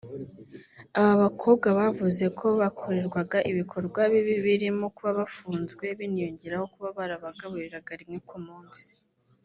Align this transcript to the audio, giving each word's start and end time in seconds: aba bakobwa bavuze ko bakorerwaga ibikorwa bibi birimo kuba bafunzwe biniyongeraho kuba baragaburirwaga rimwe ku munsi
aba 0.99 1.15
bakobwa 1.23 1.67
bavuze 1.79 2.25
ko 2.39 2.47
bakorerwaga 2.61 3.37
ibikorwa 3.51 4.01
bibi 4.13 4.35
birimo 4.45 4.85
kuba 4.95 5.11
bafunzwe 5.21 5.85
biniyongeraho 5.97 6.65
kuba 6.73 6.89
baragaburirwaga 6.97 7.93
rimwe 8.01 8.19
ku 8.29 8.37
munsi 8.45 8.89